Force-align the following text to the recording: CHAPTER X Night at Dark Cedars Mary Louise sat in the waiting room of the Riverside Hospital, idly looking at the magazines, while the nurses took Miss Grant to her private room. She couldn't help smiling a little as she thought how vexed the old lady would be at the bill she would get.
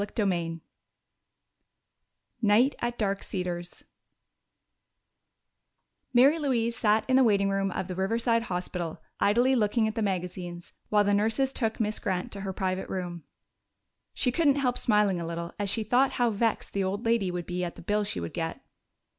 CHAPTER 0.01 0.23
X 0.33 0.57
Night 2.41 2.73
at 2.79 2.97
Dark 2.97 3.21
Cedars 3.21 3.83
Mary 6.11 6.39
Louise 6.39 6.75
sat 6.75 7.05
in 7.07 7.17
the 7.17 7.23
waiting 7.23 7.51
room 7.51 7.69
of 7.69 7.87
the 7.87 7.93
Riverside 7.93 8.41
Hospital, 8.45 8.99
idly 9.19 9.53
looking 9.55 9.87
at 9.87 9.93
the 9.93 10.01
magazines, 10.01 10.73
while 10.89 11.03
the 11.03 11.13
nurses 11.13 11.53
took 11.53 11.79
Miss 11.79 11.99
Grant 11.99 12.31
to 12.31 12.41
her 12.41 12.51
private 12.51 12.89
room. 12.89 13.25
She 14.15 14.31
couldn't 14.31 14.55
help 14.55 14.79
smiling 14.79 15.21
a 15.21 15.27
little 15.27 15.53
as 15.59 15.69
she 15.69 15.83
thought 15.83 16.13
how 16.13 16.31
vexed 16.31 16.73
the 16.73 16.83
old 16.83 17.05
lady 17.05 17.29
would 17.29 17.45
be 17.45 17.63
at 17.63 17.75
the 17.75 17.83
bill 17.83 18.03
she 18.03 18.19
would 18.19 18.33
get. 18.33 18.65